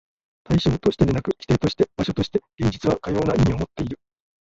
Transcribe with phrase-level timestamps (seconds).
[0.43, 3.99] 対象としてでなく、基底として、場所として、現実はかような意味をもっている。